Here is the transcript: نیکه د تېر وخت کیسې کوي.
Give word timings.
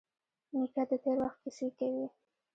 نیکه 0.57 0.83
د 0.89 0.91
تېر 1.03 1.17
وخت 1.23 1.39
کیسې 1.43 1.67
کوي. 1.77 2.05